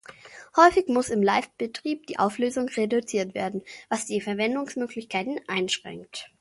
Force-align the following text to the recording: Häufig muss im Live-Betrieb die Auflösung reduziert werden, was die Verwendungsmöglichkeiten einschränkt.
Häufig 0.55 0.87
muss 0.87 1.09
im 1.09 1.21
Live-Betrieb 1.21 2.07
die 2.07 2.17
Auflösung 2.17 2.67
reduziert 2.69 3.35
werden, 3.35 3.61
was 3.87 4.07
die 4.07 4.19
Verwendungsmöglichkeiten 4.19 5.39
einschränkt. 5.47 6.27